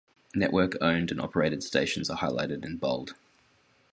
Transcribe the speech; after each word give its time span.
Network 0.33 0.77
owned-and-operated 0.81 1.61
stations 1.61 2.09
are 2.09 2.17
highlighted 2.17 2.65
in 2.65 2.75
bold. 2.77 3.13